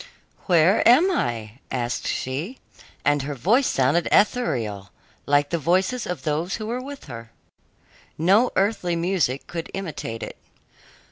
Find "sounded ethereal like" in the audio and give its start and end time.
3.67-5.51